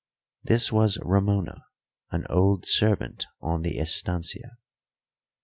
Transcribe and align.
This 0.43 0.71
was 0.73 0.97
Ramona, 1.03 1.63
an 2.09 2.25
old 2.27 2.65
servant 2.65 3.27
on 3.39 3.61
the 3.61 3.77
estancia. 3.77 4.57